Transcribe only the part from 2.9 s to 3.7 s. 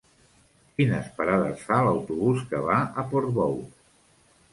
a Portbou?